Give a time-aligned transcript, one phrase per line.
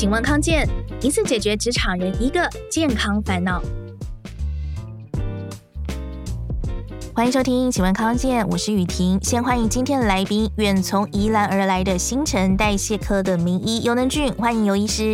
[0.00, 0.66] 请问康健，
[1.02, 3.60] 一次解决职场人一个健康烦恼。
[7.20, 9.22] 欢迎收听，请问康健，我是雨婷。
[9.22, 15.04] 先欢迎今天的来宾，远从宜兰而来的新陈代谢科的名医尤能俊，欢迎尤医师。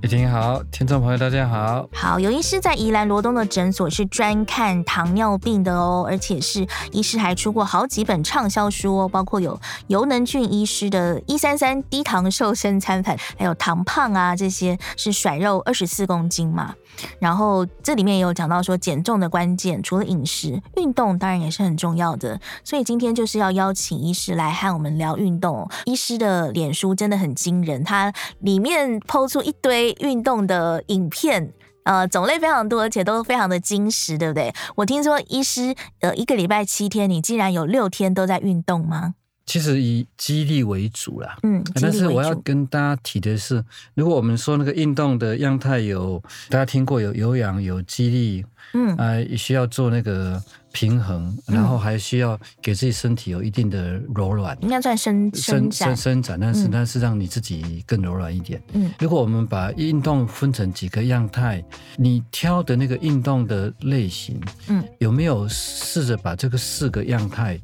[0.00, 1.86] 雨婷好，听众朋友大家好。
[1.92, 16.72] 好，尤医师在宜兰罗东的诊所是专看糖尿病的哦，而且是医师还出过好几本畅销书哦，包括有尤能俊医师的《一三三低糖瘦身餐盘》，还有糖胖啊这些是甩肉二十四公斤嘛。
[17.18, 22.40] 然后这里面也有讲到说减重的关键，除了饮食，运动当然也是很重要的。
[22.64, 25.68] 所以今天就是要邀请医师来和我们聊运动。
[25.84, 31.52] 医师的脸书真的很惊人，他里面抛出一堆运动的影片，
[31.84, 34.52] 呃，种类非常多，而且都非常的精实，对不对？
[34.74, 39.14] 我听说医师呃一个礼拜七天，你竟然有六天都在运动吗？
[39.46, 48.44] 其实以激励为主啦，嗯，但是我要跟大家提的是，如果我们说那个运动的样态有，大家听过有有氧有激励，
[48.74, 48.90] 嗯。
[48.96, 50.42] 啊、呃，也需要做那个
[50.76, 58.62] 平衡，然后还需要给自己身体有一定的柔软，应该算伸伸伸伸展，但是但是让你自己更柔软一点。
[58.74, 61.64] 嗯，如果我们把运动分成几个样态，
[61.96, 64.38] 你挑的那个运动的类型，
[64.68, 67.58] 嗯，有没有试着把这个四个样态？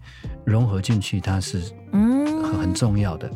[0.45, 2.22] 融合进去，它是嗯
[2.57, 3.31] 很重要的，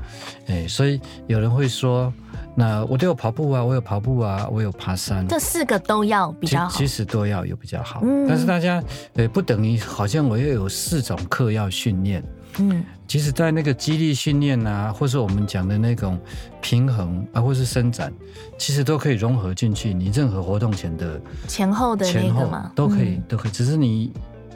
[0.46, 2.12] 哎、嗯，所以有人会说，
[2.54, 8.82] 那我都有跑步啊，我有跑步啊，我有爬山，这四个都要比较好，其实都要有比较好，嗯，但是大家
[9.14, 12.22] 呃不等于好像我又有四种课要训练，
[12.58, 16.18] 嗯，其实，在那个肌力训练啊，或是我们讲的那种
[16.60, 18.12] 平衡啊，或是伸展，
[18.58, 24.12] 其实都可以融合进去，你任何活动前的前后的前后嘛，都可以、嗯、都可以，只是你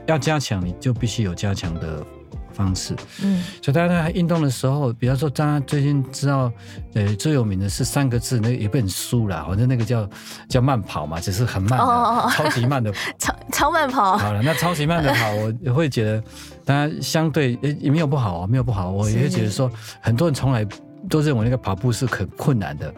[0.06, 2.05] 要加强，你就必须有加强的。
[2.61, 6.53] 方式，嗯，所以大家在运动的时候，比方说，大家最近知道，
[6.94, 10.09] 呃，最有名的是三个字，那一本书啦，反正那个叫
[10.48, 14.19] 叫慢跑嘛，只是很慢的，哦、超级慢的， 超超慢跑。
[14.19, 16.22] 好了，那超级慢的跑， 我也会觉得，
[16.65, 19.70] 大家相对也也没有不好啊，没有不好，我也会觉得说，
[20.03, 20.66] 很多人从来
[21.09, 22.93] 都认为那个跑步是很困难的，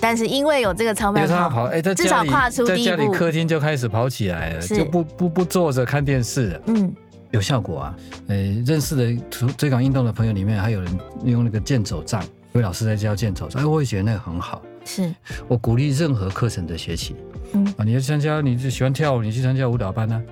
[0.00, 6.94] 但是因为有这个超慢跑，跑，哎，在至少跨出第一步，在家里客厅就开始跑起来了，就不不不坐着看电视了，嗯。
[7.30, 7.96] 有效果啊！
[8.28, 8.36] 呃，
[8.66, 14.62] 认识的追赶运动的朋友里面，还有人用那个健走杖，有老师在教健走杖，哎，我也觉得那个很好。
[14.84, 15.14] 是，
[15.46, 17.14] 我鼓励任何课程的学习。
[17.52, 20.22] 嗯啊，你要参加，你喜欢跳舞，你去参加舞蹈班呢？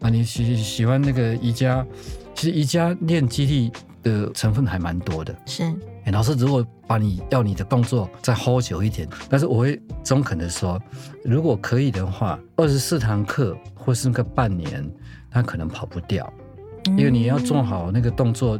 [0.00, 1.84] 啊，你喜喜欢那个瑜伽，
[2.34, 3.72] 其实瑜伽练肌力
[4.02, 5.34] 的成分还蛮多的。
[5.46, 5.64] 是，
[6.04, 10.80] 哎，老师如果把你要你的动作再 hold 久一点，但是我会中肯的说，
[11.24, 14.88] 如果可以的话，二十四堂课或是那个半年，
[15.30, 16.32] 他可能跑不掉。
[16.86, 18.58] 因为你要做好那个动作，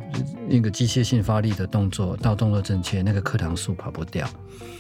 [0.49, 4.29] 那个机械性发力的动作到动作正确，那个课堂数跑不掉。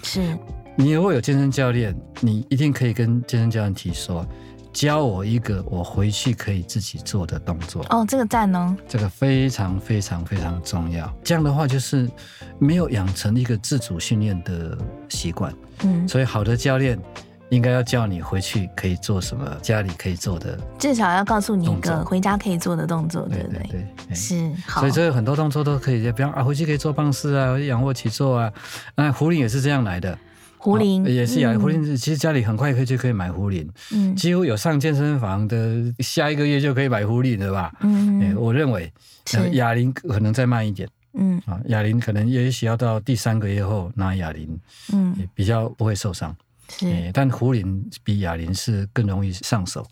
[0.03, 0.37] 是，
[0.75, 4.27] 你如果有健身教练，你一定可以跟健身教练提说，
[4.73, 7.85] 教我一个我回去可以自己做的动作。
[7.91, 11.13] 哦，这个赞哦，这个非常非常非常重要。
[11.23, 12.11] 这样的话就是
[12.59, 14.77] 没有养成一个自主训练的
[15.09, 15.55] 习惯。
[15.85, 16.99] 嗯，所以好的教练。
[17.51, 23.63] 应该要叫你回去可以做什么，家里可以做的，至少要告诉你一个回家可以做的动作，对不对？
[23.69, 24.53] 对，对，是。
[24.67, 28.53] 好，所以这有很多动作都可以，比方啊，回去可以做棒式啊，仰卧起坐啊。
[28.97, 30.19] 那壶铃也是这样来的，
[30.59, 37.73] 壶铃也是啊，壶铃其实家里很快可以就可以买壶铃，嗯，几乎有上健身房的，下一个月就可以买壶铃了吧？
[37.81, 38.93] 嗯，我认为
[39.53, 44.59] 哑铃可能再慢一点，嗯啊，哑铃可能也许要到第三个月后拿哑铃，
[44.93, 46.35] 嗯，比较不会受伤。
[46.69, 49.87] 是，但壶铃比哑铃是更容易上手。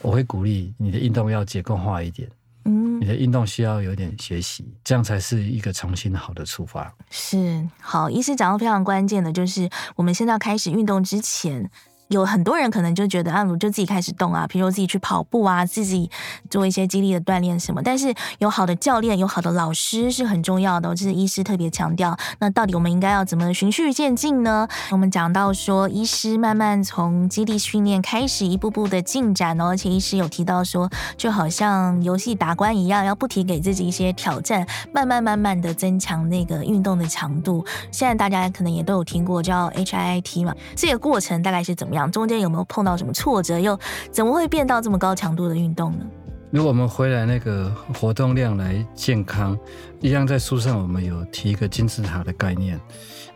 [0.00, 2.28] 我会鼓励你的运动要结构化一点，
[2.64, 6.94] 嗯，你的运动需要有点学习，这样才是一个重新好的出发。
[7.10, 11.70] 是，好，医师讲到非常关键的，就是我们现在要开始运动之前。
[12.08, 16.10] 有很多人可能就觉得啊，我就自己开始动啊，比如自己去跑步啊，自己
[16.50, 17.80] 做一些肌力的锻炼什么。
[17.82, 22.16] 但是有好的教练，有好的老师是很重要的，这是医师特别强调。
[22.38, 24.68] 那到底我们应该要怎么循序渐进呢？
[24.90, 29.68] 我们讲到说，医师慢慢从肌力训练开始，一步步的进展哦。
[29.68, 37.64] 而且医师有提到说，就好像游戏打关一样，要不停给自己一些挑战，慢慢慢慢的增强那个运动的强度。
[37.90, 42.12] 现在大家可能也都有听过叫 HIIT 嘛，这个过程大概是怎么样？
[42.12, 43.58] 中间有没有碰到什么挫折？
[43.58, 43.78] 又
[44.10, 46.04] 怎么会变到这么高强度的运动呢？
[46.50, 49.58] 如果我们回来那个活动量来健康，
[50.00, 52.78] 一样在书上我们有提一个金字塔的概念。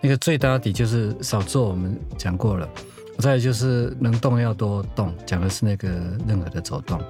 [0.00, 2.68] 那个最大底就是少做，我们讲过了。
[3.18, 5.88] 再就是能动要多动，讲的是那个
[6.28, 7.00] 任何的走动。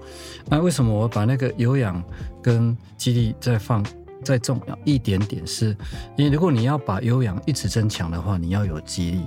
[0.47, 2.03] 那为什么我把那个有氧
[2.43, 3.85] 跟肌力再放
[4.25, 5.67] 再重要一点点是？
[5.67, 5.77] 是
[6.17, 9.23] 因为如果你要把有氧一直增强的话，你要有肌力。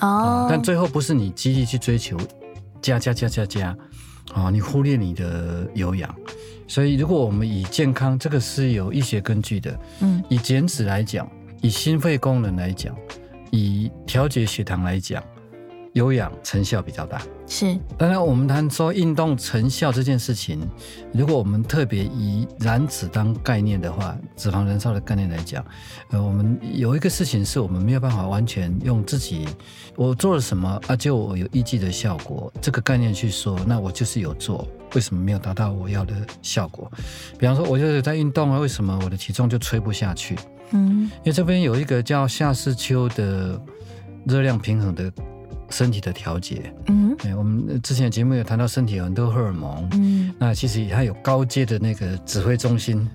[0.00, 2.16] 哦，但最后不是你极力去追求
[2.82, 3.76] 加加加加加，
[4.32, 6.14] 啊，你忽略你的有氧。
[6.66, 9.78] 所以，如果我们以健康，这个是有医学根据的。
[10.00, 11.30] 嗯，以减脂来讲，
[11.60, 12.94] 以心肺功能来讲，
[13.50, 15.22] 以调节血糖来讲。
[15.94, 17.78] 有氧成效比较大，是。
[17.96, 20.60] 当然，我们谈说运动成效这件事情，
[21.12, 25.64] 如果我们特别以燃脂当概念的话，脂肪燃烧的概念来讲，
[26.10, 29.46] 呃，我们有一个事情是我们没有办法完全用自己
[29.94, 34.66] 我做了什么啊，就我有预计的效果这个概念去说，那我就是有做，
[34.96, 36.12] 为什么没有达到我要的
[36.42, 36.90] 效果？
[37.38, 40.36] 比方说，我就是在运动啊，为什么我的体重就吹不下去？
[40.72, 43.62] 嗯，因为这边有一个叫夏世秋的
[44.26, 45.08] 热量平衡的。
[45.70, 53.08] 身体的调节，嗯，我们之前的节目有谈到身体有很多荷尔蒙，嗯，那其实它有高阶的那个指挥中心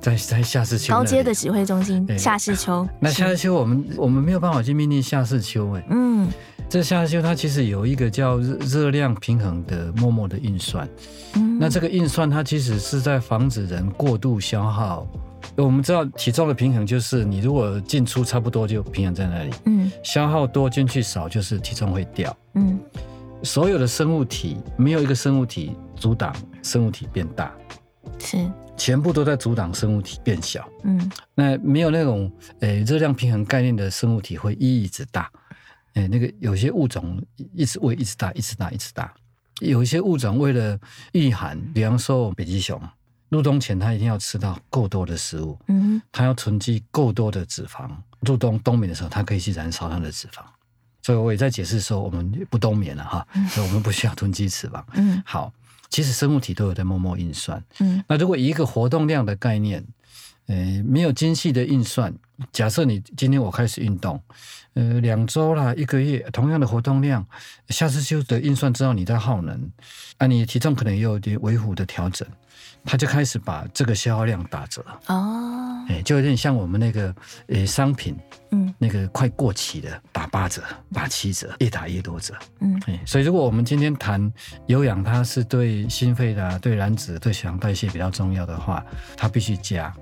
[0.00, 2.86] 在在夏视丘，高阶的指挥中心夏视丘。
[3.00, 6.28] 那夏视丘我们我们没有办法去命令夏视丘，哎，嗯，
[6.68, 10.88] 这夏视丘它其实有一个叫热热量平衡的默默的运算，
[11.34, 15.06] 嗯，那这个运算它其实是在防止人过度消耗。
[15.56, 22.78] 我们知道体重的平衡就是你如果进出差不多就平衡在那里，嗯，消耗多进去少就是体重会掉，嗯，
[23.42, 27.54] 所有的生物体没有一个生物体阻挡生物体变大，
[28.18, 28.38] 是。
[28.78, 35.30] 全部都在阻挡生物体变小，嗯，那没有那种诶热量平衡概念的生物体会一直大，
[35.94, 37.18] 诶那个有些物种
[37.54, 39.10] 一直会一直大一直大一直大，
[39.60, 40.78] 有一些物种为了
[41.12, 42.78] 御寒，比方说北极熊。
[43.28, 47.90] 入冬前，它一定要吃到够多的食物，嗯，它要囤积够多的脂肪。
[48.20, 50.40] 入冬冬眠的时候，它可以去燃烧它的脂肪。
[51.02, 54.82] 所以我也在解释说，我们不冬眠了哈，嗯、所以我们不需要囤积脂肪。
[54.94, 55.52] 嗯，好，
[55.88, 57.62] 其实生物体都有在默默运算。
[57.78, 59.84] 嗯，那如果以一个活动量的概念，
[60.46, 62.12] 呃，没有精细的运算，
[62.52, 64.20] 假设你今天我开始运动，
[64.76, 67.26] 呃，两周啦，一个月，同样的活动量，
[67.70, 69.68] 下次就得运算知道你在耗能，
[70.18, 72.28] 啊，你体重可能也有点微幅的调整。
[72.84, 77.12] 他就开始把这个消耗量打折哦，哎，就有点像我们那个
[77.48, 78.16] 呃商品，
[78.52, 80.62] 嗯，那个快过期的打八折、
[80.92, 84.32] 打七折，越打越多折，嗯，哎，所以如果我们今天谈
[84.66, 88.84] 有氧，它是对心肺的、啊、对燃脂、对血糖代谢比较重要的话，
[89.16, 89.92] 它必须加。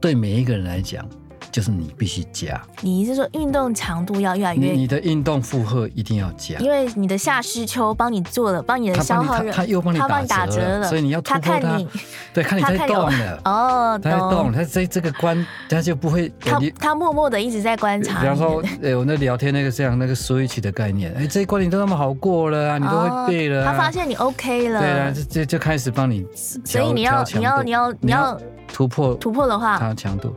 [0.00, 1.06] 对每一个人来讲。
[1.52, 11.88] 就是你必须加，你意思是说运动强度要越来越，你的运动负荷一定要加，因为你的夏视丘帮你做了，帮你的消耗，他又帮你打折了，所以你要突破他，看你
[12.32, 18.22] 对，看你在动了，哦，他在动，他这这个关他就不会，他他默默的一直在观察。
[18.22, 26.26] 比方说，哎，我那聊天那个这样那个 switch 的概念，哎，这一关你都那么好过了啊，你都会背了，他发现你 OK 了，对啊，就就就开始帮你，
[26.64, 28.40] 所以你要你要你要你要
[28.72, 30.34] 突破突破的话，它强度，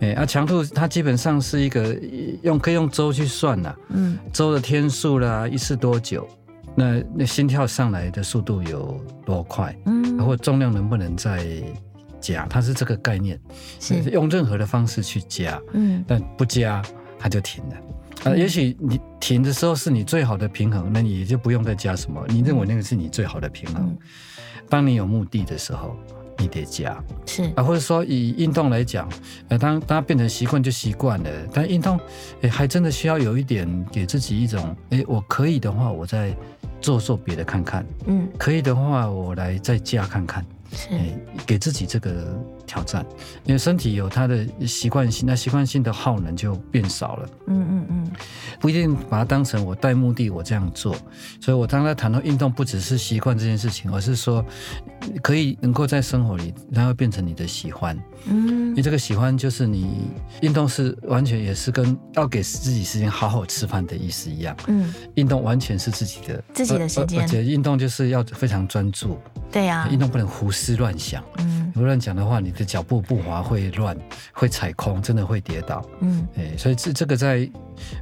[0.00, 0.64] 哎，啊强度。
[0.64, 1.94] 它基本上是一个
[2.42, 6.28] 用可以用周去算的，嗯，周的天数啦，一次多久，
[6.74, 11.62] 那那心跳上来的速度有多快，嗯，或重量能不能再
[12.20, 13.40] 加，它是这个概念，
[13.78, 13.94] 是。
[14.10, 16.82] 用任何的方式去加，嗯，但不加
[17.16, 23.96] 它就停了，啊，也许你停的时候是你最好的平衡，那你也就不用再加什么，你认为那个是你最好的平衡，
[24.68, 25.96] 当你有目的的时候。
[26.38, 26.96] 你得加
[27.26, 29.08] 是啊，或者说以运动来讲，
[29.48, 31.98] 呃，当当它变成习惯就习惯了，但运动，
[32.42, 36.34] 哎，还真的需要有一点给自己一种，哎，我可以的话，我再
[36.80, 40.44] 做做别的看看，嗯，可以的话，我来再加看看。
[40.72, 40.88] 是，
[41.46, 43.04] 给自己这个挑战，
[43.44, 47.28] 因为身体有它的习惯性，那习惯性的耗能就变少了。
[47.46, 48.10] 嗯嗯嗯，
[48.60, 50.94] 不一定把它当成我带目的我这样做，
[51.40, 54.44] 所以我刚才谈到运动不只是习惯这件事情，而是说
[55.22, 57.98] 可以能够在生活里，然后变成你的喜欢。
[58.26, 60.10] 嗯，你这个喜欢就是你
[60.42, 64.54] 运动是完全也是跟要给自己时间好好吃饭的意思一样。
[64.66, 69.18] 嗯，运动完全是自己的自己的时间，而且运动就是要非常专注。
[69.50, 71.24] 对呀，运动不能胡思乱想。
[71.38, 73.96] 嗯，胡乱讲的话，你的脚步步伐会乱，
[74.32, 75.88] 会踩空，真的会跌倒。
[76.00, 77.48] 嗯，哎，所以这这个在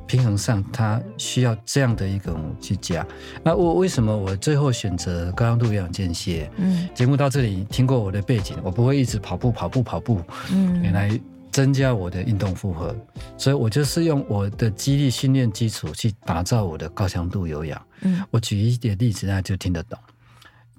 [0.06, 3.06] 平衡上，它需要这样的一个去加。
[3.44, 6.50] 那我为什么我最后选择高强度有氧间歇？
[6.56, 10.22] 嗯，节目到这里，听过我的背景，我不会一直跑步跑步跑步。
[10.50, 11.20] 嗯，来
[11.52, 12.96] 增加我的运动负荷，
[13.36, 17.80] 所以我就是用我的肌力训练基础去打造我的高强度有氧。
[18.00, 19.98] 嗯，我举一点例子，大家就听得懂。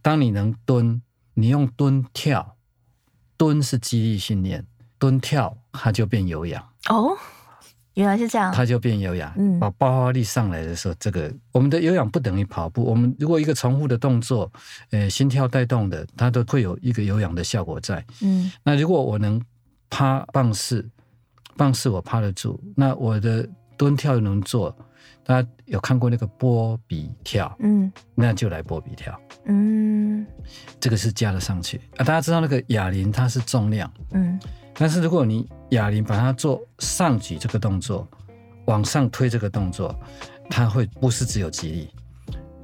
[0.01, 1.00] 当你能蹲，
[1.36, 2.55] 你用蹲跳，
[3.38, 4.65] 蹲是肌力训练，
[4.98, 6.62] 蹲跳它就变有氧。
[6.89, 7.15] 哦，
[7.94, 9.34] 原来是这样，它就变有氧。
[9.38, 12.84] 嗯，把爆发力上来的时候，这个我们的有氧不等于跑步。
[12.84, 14.51] 我们如果一个重复的动作，
[14.91, 18.03] 呃，心跳带动的，它都会有一个有氧的效果在。
[18.22, 19.41] 嗯，那如果我能
[19.89, 20.88] 趴棒式，
[21.56, 24.75] 棒式我趴得住，那我的蹲跳又能做，
[25.24, 27.55] 大家有看过那个波比跳？
[27.60, 29.17] 嗯，那就来波比跳。
[29.46, 30.25] 嗯，
[30.79, 32.03] 这个是加了上去啊。
[32.03, 34.39] 大家知道那个哑铃它是重量，嗯，
[34.74, 38.07] 但是如果你哑铃把它做上举这个动作，
[38.65, 39.98] 往上推这个动作，
[40.50, 41.89] 它会不是只有肌力，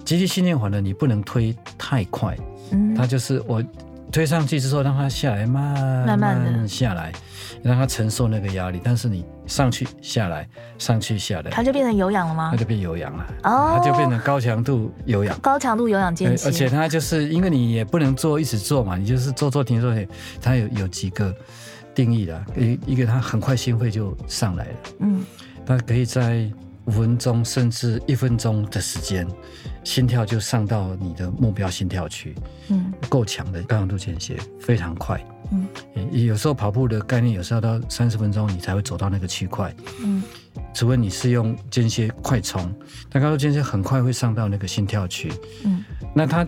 [0.03, 2.37] 肌力训练完了你不能推太快，
[2.71, 3.63] 嗯，它就是我。
[4.11, 7.11] 推上去之后，让它下来，慢慢慢下来，
[7.63, 8.79] 让它承受那个压力。
[8.83, 10.47] 但是你上去下来，
[10.77, 12.49] 上去下来，它就变成有氧了吗？
[12.51, 13.25] 它就变有氧了。
[13.43, 15.37] 哦，它就变成高强度有氧。
[15.39, 16.47] 高强度有氧间歇。
[16.47, 20.07] 而且它就是因为你也不能做一直做嘛，你就是做做停做停。
[20.41, 21.35] 它有有几个
[21.93, 24.71] 定义的，一一个它很快心肺就上来了。
[24.99, 25.23] 嗯，
[25.65, 26.49] 它可以在
[26.85, 29.27] 五分钟甚至一分钟的时间。
[29.83, 32.33] 心跳就上到你的目标心跳区，
[32.69, 35.21] 嗯，够强的高强度间歇非常快，
[35.51, 35.67] 嗯，
[36.25, 40.23] 有时候跑步的概念有时候到三十分钟你才会走到那个区块，嗯，
[40.73, 42.73] 除非你是用间歇快冲，
[43.09, 45.29] 但高度间歇很快会上到那个心跳区，
[45.65, 45.83] 嗯，
[46.15, 46.47] 那它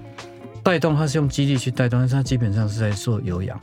[0.64, 3.60] 带动它是用肌力去带动，但是它基本上是在做有氧。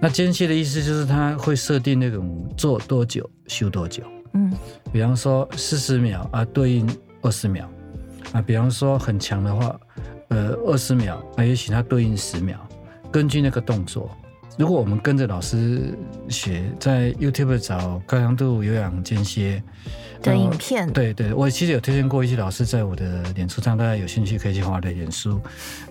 [0.00, 4.02] 那间歇的意思就是它会设定那种做多久休多久，
[4.34, 4.52] 嗯，
[4.92, 6.88] 比方说四十秒啊对应
[7.22, 7.68] 二十秒。
[8.32, 9.78] 啊，比方说很强的话，
[10.28, 12.58] 呃，二十秒，啊也许它对应十秒，
[13.12, 14.10] 根据那个动作。
[14.58, 15.96] 如果我们跟着老师
[16.28, 19.62] 学，在 YouTube 找高强度有氧间歇
[20.20, 25.40] 的影片，对对，我其实有推荐过一些老师在我的脸书上，大家有兴趣可以去滑的脸书，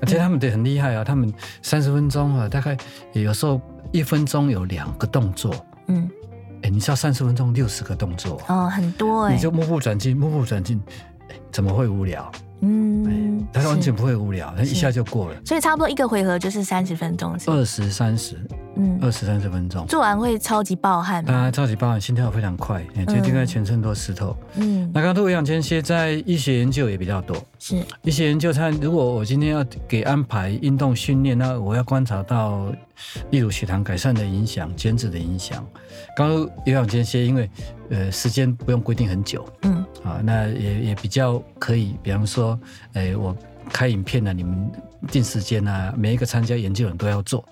[0.02, 2.76] 而且他们的很厉害啊，他们三十分钟啊，大概
[3.14, 3.62] 有时候
[3.94, 5.54] 一分钟有两个动作，
[5.88, 6.10] 嗯，
[6.64, 10.82] 哎，你知道三十分钟六十个动作哦，很多哎，你就目不转睛，目不转睛。
[11.52, 12.32] 怎么会无聊？
[12.62, 15.36] 嗯，它完全不会无聊，它一下就过了。
[15.46, 18.38] 所以差不多一个回合就是三十分钟，二十三十，
[18.78, 21.24] 嗯，二十三十分钟，做完会超级暴汗。
[21.26, 24.36] 当然超级暴汗，心跳非常快，就应该全身都湿透。
[24.56, 27.36] 嗯，那高强度有氧间歇在医学研究也比较多。
[27.60, 32.72] 是，医学研究它，如果我今天要给安排运动训练，那我要观察到，
[33.32, 35.66] 例如血糖改善的影响、减脂的影响。
[36.16, 37.50] 高强度有氧间歇，因为
[37.90, 39.46] 呃时间不用规定很久。
[39.64, 39.83] 嗯。
[40.04, 42.60] 啊，那也也比较可以，比方说，
[42.94, 43.36] 哎，我
[43.72, 44.72] 开影片呢，你们
[45.08, 47.44] 定时间啊，每一个参加研究人都要做，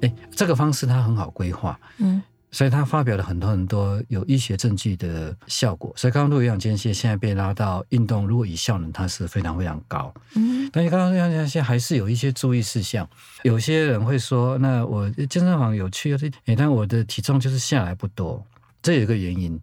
[0.00, 2.22] 哎，这个方式它很好规划，嗯，
[2.52, 13.08] 所以他发表了很多很多有医学证据的效果，所以高强度有氧间歇现在被拉到运动，如果以效能，它是非常非常高，嗯，但是高强度有氧间歇还是有一些注意事项，
[13.42, 18.46] 有些人会说，那我健身房有去，哎，但我的体重就是下来不多，
[18.80, 19.60] 这有一个原因。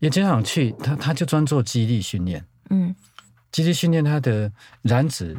[0.00, 2.44] 因为经常去，他他就专做肌力训练。
[2.70, 2.94] 嗯，
[3.52, 4.50] 肌力训练它的
[4.82, 5.36] 燃脂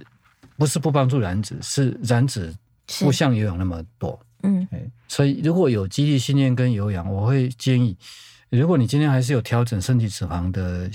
[0.57, 2.53] 不是不帮助燃脂，是燃脂
[2.99, 4.19] 不像有氧那么多。
[4.43, 4.67] 嗯，
[5.07, 7.97] 所以如果有肌力训练跟有氧，我会建议，
[8.49, 10.89] 如果你今天还是有调整身体脂肪的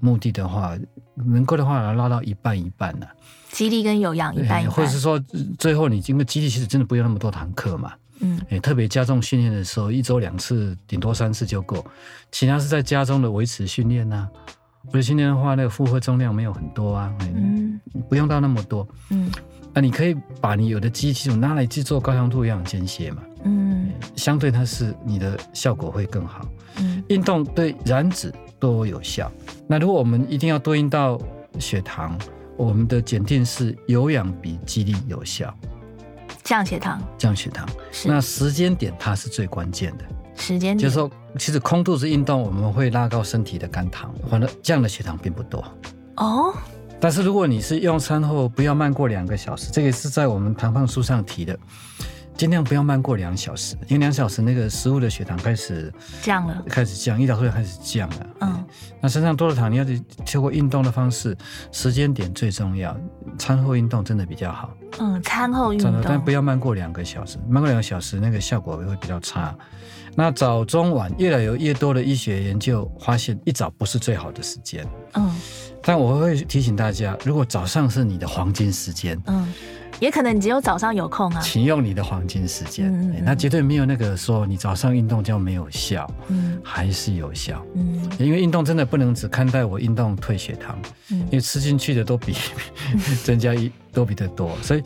[0.00, 0.76] 目的的话，
[1.14, 3.06] 能够的话拉到一半一半呢。
[3.50, 5.22] 肌力跟有氧一半一半，或者是说
[5.58, 7.92] 最后你因为肌力其实真的不用那么多堂课嘛。
[8.22, 11.84] 嗯，哎，特别加重训练的时候，一周两次，顶多三次就够。
[12.30, 14.28] 其他是在家中的维持训练呐。
[14.92, 18.86] 维持训练的话，那个负荷重量没有很多啊，嗯，不用到那么多。
[19.10, 19.30] 嗯，
[19.72, 23.22] 那你可以把你有的机器拿来去做高强度有氧间歇嘛。
[23.44, 26.48] 嗯，相对它是你的效果会更好。
[26.78, 29.30] 嗯，运动对燃脂都有效。
[29.68, 31.20] 那如果我们一定要对应到
[31.58, 32.18] 血糖，
[32.56, 35.52] 我们的检定是有氧比肌力有效。
[36.44, 37.68] 降血糖，降血糖。
[37.90, 40.04] 是那时间点它是最关键的。
[40.34, 45.64] 时间就是说，其实空肚子运动我们会拉高身体的肝糖，反正降的血糖并不多。
[46.16, 46.54] 哦。
[46.98, 51.58] 但是如果你是用餐后不要慢过两个小时，这个是在我们糖胖书上提的。
[52.36, 58.26] 尽量不要慢过两小时，因为两小时那个食物的血糖开始降了，开始降，胰岛素也开始降了。
[58.40, 58.64] 嗯，
[59.00, 59.84] 那身上多了糖，你要
[60.24, 61.36] 透过运动的方式，
[61.70, 62.96] 时间点最重要，
[63.38, 64.70] 餐后运动真的比较好。
[64.98, 69.54] 嗯，餐后运动，但不要慢过两个小时，慢过两个小时那个效果会比较差。
[70.14, 74.86] 那早中晚越来有越多的医学研究发现，一早不是最好的时间。
[75.14, 75.30] 嗯，
[75.82, 79.52] 但我会提醒大家，如果早上是你的黄金时间，嗯。
[80.02, 82.92] 也可能你只有早上有空啊，请用你的黄金时间。
[82.92, 90.76] 嗯嗯，那绝对没有那个说你早上运动就没有效，嗯，还是有效，嗯，因为运动真的不能只看待我运动退血糖，
[91.12, 92.34] 嗯，因为吃进去的都比
[93.22, 94.82] 增加一都比得多，所以。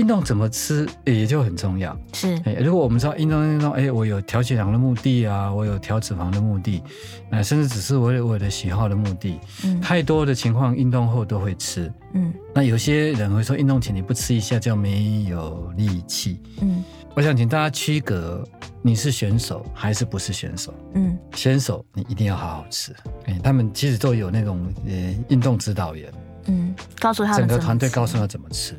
[0.00, 1.94] 运动怎么吃也就很重要。
[2.14, 6.82] 是，如果我们知道运动运动，哎，我有调血糖的目的啊，我有调脂肪的目的，
[7.30, 9.38] 那甚至只是我我的喜好的目的。
[9.62, 11.92] 嗯，太多的情况，运动后都会吃。
[12.14, 16.40] 嗯，那有些人会说，运动前你不吃一下就没有力气。
[16.62, 16.82] 嗯，
[17.14, 18.42] 我想请大家区隔，
[18.80, 20.72] 你是选手还是不是选手？
[20.94, 22.96] 嗯，选手你一定要好好吃。
[23.26, 26.10] 哎，他们其实都有那种呃运动指导员，
[26.46, 28.74] 嗯，告诉他整个团队告诉他怎么吃。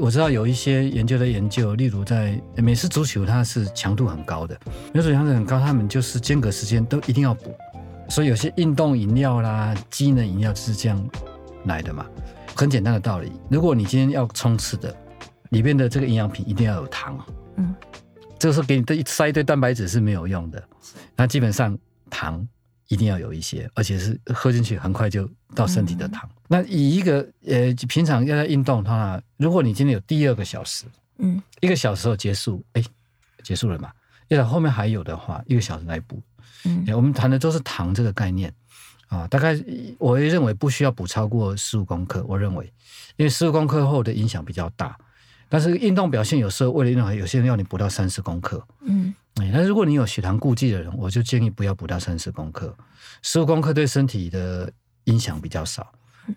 [0.00, 4.58] 我知道有一些研究的研究，例如在美式足球，它是强度很高的，
[4.94, 7.54] 美式足球强度很高，他们就是间隔时间都一定要补，
[8.08, 11.10] 所以有些运动饮料啦、机能饮料就是这样
[11.66, 12.06] 来的嘛。
[12.56, 14.94] 很简单的道理，如果你今天要冲刺的，
[15.50, 17.18] 里面的这个营养品一定要有糖，
[17.56, 17.74] 嗯，
[18.38, 20.62] 这个时候给你的塞一堆蛋白质是没有用的，
[21.14, 21.76] 那基本上
[22.08, 22.46] 糖
[22.90, 26.28] 一定要有一些，而且是喝进去很快就到身体的糖。
[26.28, 30.84] 嗯、那以一个呃平常要在运动的话，如果你今天有第二个小时，
[31.18, 32.84] 嗯，一个小时后结束，哎，
[33.44, 33.92] 结束了嘛？
[34.28, 36.20] 要后面还有的话，一个小时来补，
[36.64, 38.52] 嗯，我们谈的都是糖这个概念。
[39.08, 39.58] 啊，大概
[39.98, 42.24] 我也认为不需要补超过十五公克。
[42.28, 42.64] 我认为，
[43.16, 44.96] 因为十五公克后的影响比较大。
[45.48, 48.64] 但是运动表现有时候为了运动，有些人要你补到三十公克。
[48.82, 52.74] 嗯，哎，那如果你有血糖顾忌的人，我就建议不要补到三十公克。
[53.22, 54.70] 十五公克对身体的
[55.04, 55.86] 影响比较少，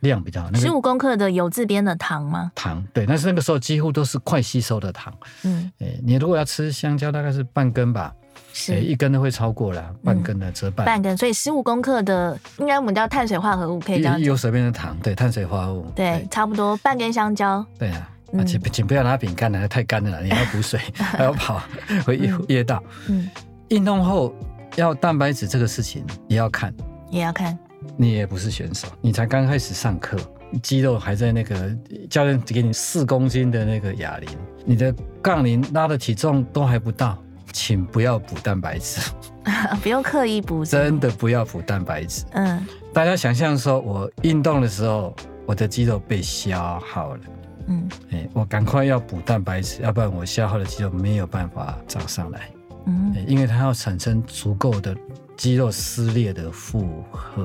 [0.01, 0.51] 量比较。
[0.53, 2.51] 十五公克的有字边的糖吗？
[2.55, 5.13] 糖，对，但是那个时候几乎都是快吸收的糖。
[5.43, 8.13] 嗯，哎，你如果要吃香蕉，大概是半根吧。
[8.55, 10.85] 是一根都会超过了，半根的折半。
[10.85, 14.19] 半根，所以十五公克的，应该我们叫碳水化合物，可以这样。
[14.19, 15.89] 有手边的糖，对，碳水化合物。
[15.95, 17.65] 对，差不多半根香蕉。
[17.79, 18.09] 对啊，
[18.41, 21.61] 请请不要拿饼干了，太干了，你要补水， 还要跑，
[22.05, 22.81] 会噎到。
[23.09, 23.29] 嗯，
[23.67, 24.33] 运动后
[24.77, 26.73] 要蛋白质这个事情也要看，
[27.11, 27.59] 也要看。
[27.97, 30.17] 你也不是选手，你才刚开始上课，
[30.61, 31.77] 肌肉还在那个
[32.09, 34.29] 教练给你四公斤的那个哑铃，
[34.65, 37.17] 你的杠铃拉的体重都还不到。
[37.51, 38.99] 请不要补蛋白质，
[39.83, 42.25] 不用刻意补，真的不要补蛋白质。
[42.31, 47.21] 嗯，大家想象说，我运动的时候，我的肌肉被消耗了，
[47.67, 52.49] 嗯，哎，我赶快要补蛋白质，要不然我消耗的肌肉没有办法长上来，
[52.85, 54.95] 嗯，因为它要产生足够的
[55.37, 57.43] 肌肉撕裂的负荷，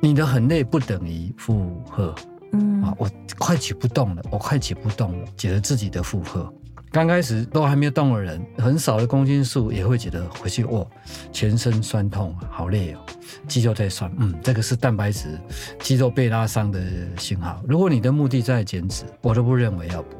[0.00, 2.14] 你的很累不等于负荷，
[2.52, 6.52] 嗯，啊，我快举不动了，我快举不动了，觉得自己的负荷。
[6.92, 10.86] 刚开始都还没有动的人，很少的公斤数也会觉得回去哦，
[11.32, 12.98] 全身酸痛，好累哦，
[13.48, 15.38] 肌肉在酸，嗯，这个是蛋白质
[15.78, 16.78] 肌肉被拉伤的
[17.16, 17.62] 信号。
[17.66, 20.16] 如果你的目的在减脂，我都不认为要补，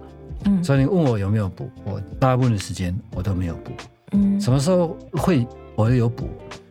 [0.47, 3.71] 嗯，所以你问我有没有补，我大部分的时间我都没有补，
[4.13, 6.27] 嗯，什么时候会我有补？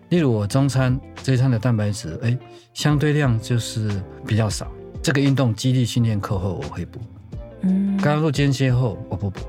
[0.10, 2.36] 例如我中餐这一餐的蛋白质，哎，
[2.74, 4.66] 相对量就是比较少，
[5.04, 7.00] 这个运动肌力训练课后我会补，
[7.62, 9.40] 嗯，刚刚做间歇后我不补。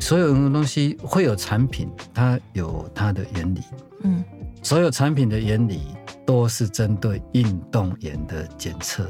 [0.00, 3.60] 所有的东西会有产品，它有它的原理。
[4.04, 4.24] 嗯，
[4.62, 5.80] 所有产品的原理
[6.26, 9.06] 都是针对运动员的检测，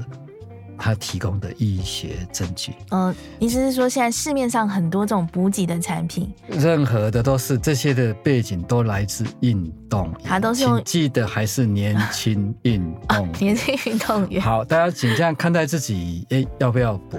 [0.79, 2.73] 它提供的医学证据。
[2.91, 14.43] 呃，意思是说，现在市面上很多这种补给的产品，任何的都是这些的背景都来自运动员，它都是用记得还是年轻运动员， 年轻运动员。
[14.43, 17.19] 好，大家请这样看待自己，哎，要不要补？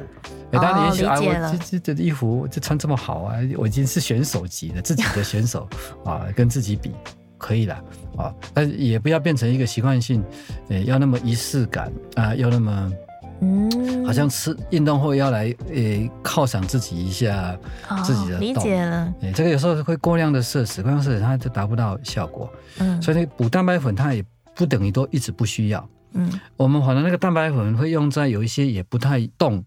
[0.53, 5.67] 每当你也许啊，我这这这衣服就穿这么好啊，我已经是选手级的自己的选手
[6.05, 6.91] 啊，跟自己比
[7.39, 7.75] 可以了
[8.15, 10.23] 啊，但也不要变成一个习惯性，
[10.69, 12.93] 呃，要那么仪式感啊，要那么
[13.41, 17.57] 嗯，好像吃运动后要来诶犒赏自己一下
[18.05, 18.39] 自己的动。
[18.39, 22.49] 理解了，哎，这个有时候会过量的摄食，过量摄食它就达不到效果。
[22.77, 24.23] 嗯，所以那补蛋白粉它也
[24.55, 25.89] 不等于都一直不需要。
[26.13, 29.63] 嗯，我们反正那个蛋白粉会用在有一些也不太动。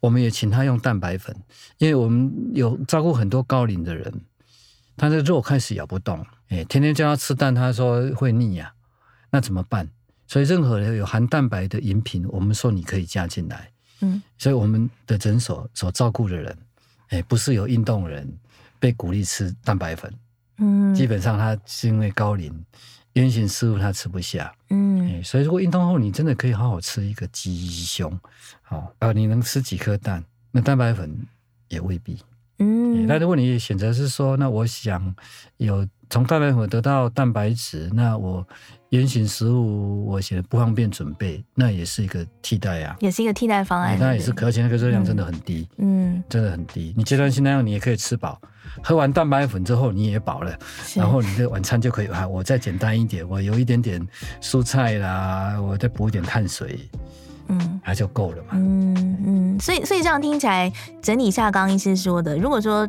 [0.00, 1.34] 我们也请他用蛋白粉，
[1.78, 4.20] 因为我们有照顾很多高龄的人，
[4.96, 8.72] 他的肉开始咬不动，哎，天天叫他吃蛋，他说会腻呀，
[9.30, 9.88] 那怎么办？
[10.28, 16.56] 所以任何有含蛋白的饮品，我们说你可以加进来，嗯，所以我们的诊所所照顾的人，
[17.08, 18.32] 哎，不是有运动人
[18.78, 20.14] 被鼓励吃蛋白粉，
[20.58, 22.64] 嗯，基本上他是因为高龄。
[23.14, 28.18] 原型食物他吃不下，嗯，所以如果运动后你真的可以好好吃一个鸡胸，
[28.62, 31.26] 好，啊，你能吃几颗蛋，那蛋白粉
[31.68, 32.22] 也未必，
[32.58, 35.14] 嗯，那如果你选择是说，那我想
[35.56, 38.46] 有从蛋白粉得到蛋白质，那我。
[38.90, 43.98] 原型食物我觉得不方便准备，那也是一个替代啊，也是一个替代方案。
[44.00, 46.94] 那也是，而且那个热量真的很低，嗯，真的很低。
[46.96, 48.40] 你阶段性那样你也可以吃饱，
[48.82, 50.58] 喝完蛋白粉之后你也饱了，
[50.94, 54.00] 然后你的晚餐就可以啊，我再简单一点，我有一点点
[54.40, 56.88] 蔬菜啦，我再补一点碳水，
[57.48, 58.52] 嗯，那就够了嘛。
[58.54, 62.88] 嗯嗯，所以所以这样听起来，整理一下刚刚医师说的，如果说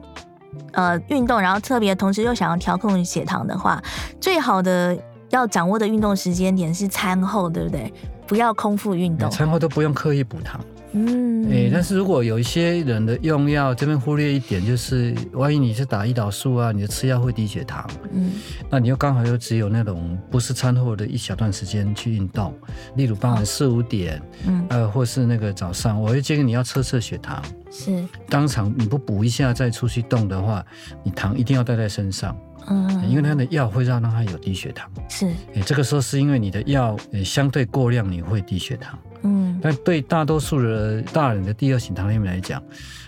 [0.74, 3.82] 呃运动，然后特别同时又想要调控血糖的话，
[4.20, 4.98] 最好的。
[5.32, 7.94] 要掌握的运动时间点是餐后，对不对？
[8.26, 9.30] 不要空腹运动。
[9.30, 10.60] 餐后都不用刻意补糖。
[10.94, 18.32] 嗯，哎、欸，但是如果有一些人的用药，这边忽略一点，就是万一你是打胰岛素啊，你的吃药会低血糖，嗯，
[18.70, 22.54] 那你又刚好又只有那种不是餐后的一小段时间去运动，
[22.96, 30.66] 例如傍晚四五点，嗯，呃，或是那个早上，我会建议你要测测血糖，是，当场你不补一下再出去动的话，
[31.04, 32.36] 你糖一定要带在身上。
[32.68, 42.62] 嗯，因为它的药会让让它有低血糖，是，哎，这个时候是因为你的药相对过量，你会低血糖，嗯，但对大多数的大人的第二型糖尿病来讲，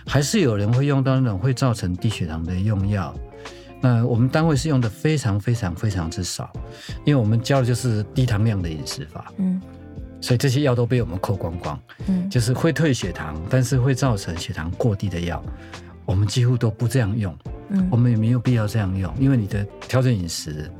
[0.06, 3.14] 还是有人会用到那种会造成低血糖的用药，
[3.80, 6.52] 那我们单位是用的非常非常非常之少，
[7.04, 9.60] 因为我们教的就是低糖量的饮食法，嗯，
[10.20, 15.42] 所以这些药都被我们扣光光，嗯，就是会退血糖，但是会造成血糖过低的药，
[16.04, 17.34] 我们几乎都不这样用。
[17.74, 20.70] 嗯，我们也没有必要这样用，因为你的调整饮食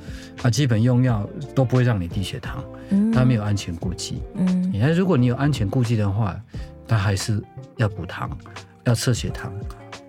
[0.42, 6.38] 啊，基本用药都不会让你低血糖，嗯，它没有安全顾忌，嗯，那如果你有安全顾忌的话，
[6.86, 7.42] 它还是
[7.76, 8.30] 要补糖，
[8.84, 9.50] 要测血糖，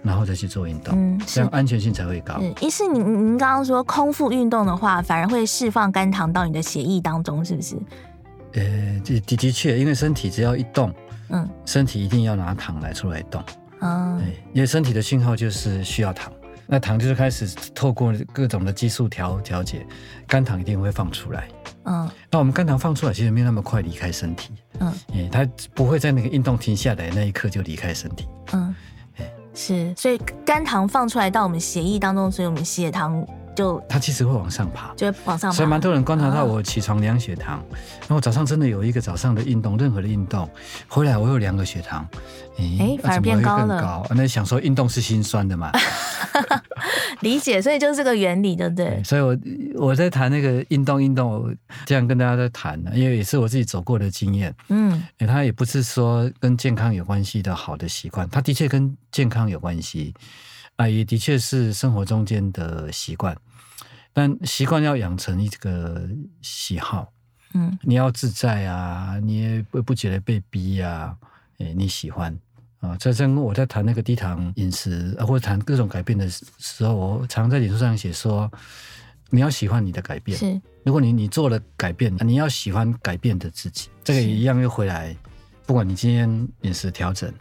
[0.01, 2.37] 然后再去做运动，嗯，这样安全性才会高。
[2.59, 7.77] 一是您您刚刚说空腹运动的话，反而会释放肝糖到你的血液当中，是不是？
[8.55, 8.61] 呃，
[9.05, 10.93] 的的的确，因为身体只要一动，
[11.29, 13.41] 嗯，身体一定要拿糖来出来动，
[13.83, 16.31] 嗯，对，因为身体的信号就是需要糖。
[16.65, 19.85] 那糖就是开始透过各种的激素调调节，
[20.25, 21.47] 肝糖一定会放出来。
[21.83, 24.53] 嗯，那我们肝糖放出来，其实没有那么快离开身体。
[24.79, 28.25] 嗯，哎，它不会在那个运动停下来那一刻就离开身体。
[28.53, 28.73] 嗯，
[29.53, 33.27] 是，所以肝糖放出来到我们血液当中，所以我们血糖。
[33.55, 35.55] 就它其实会往上爬，就会往上爬。
[35.55, 40.49] 所以蛮多人观察到我起床量血糖，哦、然后早上真的有一个早上的运动，任何的运动
[40.87, 42.07] 回来我有量个血糖，
[42.57, 43.81] 哎、欸，反而变高了。
[43.81, 45.71] 高那想说运动是心酸的嘛？
[47.21, 49.01] 理解，所以就是这个原理，对不对？
[49.03, 49.37] 所以我
[49.75, 54.53] 我在谈那个运动运动，这样跟大家在谈呢，因为也是我自己走过的经验。
[54.69, 60.13] 嗯，它也不是说跟健康有关系的好的习惯，它的确跟健康有关系。
[60.75, 63.37] 啊，也的确是生活中间的习惯，
[64.11, 66.09] 但习惯要养成一个
[66.41, 67.11] 喜好，
[67.53, 71.15] 嗯，你要自在啊，你也不不觉得被逼啊，
[71.59, 72.35] 诶，你喜欢
[72.79, 72.97] 啊。
[72.97, 78.51] 在这我在谈那个低糖饮食啊，或者谈各种改变的时候，我常在脸书上写说，
[79.29, 80.35] 你要喜欢你的改变。
[80.35, 83.89] 是，如果你你做了改变，你要喜欢改变的自己。
[84.03, 85.15] 这个也一样又回来，
[85.67, 87.31] 不管你今天饮食调整，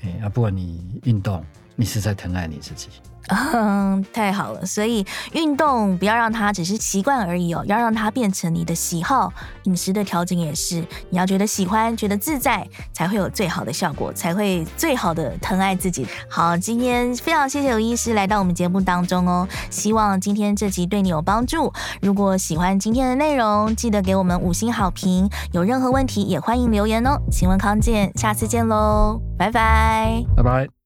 [0.00, 1.44] 诶，啊，不管你运动。
[1.78, 2.88] 你是在疼爱你自己。
[3.30, 9.30] 嗯，太好了，所以运动不要让它只是习惯而已哦，要让它变成你的喜好。
[9.64, 16.06] 饮食的调整也是，你要觉得喜欢、觉得自在，才会有最好的效果，才会最好的疼爱自己。
[16.30, 21.70] 好，今天非常谢谢刘医师来到我们节目当中哦，希望今天这集对你有帮助。
[22.00, 25.28] 如果喜欢今天的内容，记得给我们五星好评。
[25.52, 27.20] 有任何问题也欢迎留言哦。
[27.30, 30.77] 请问康健，下次见喽，拜拜，拜拜。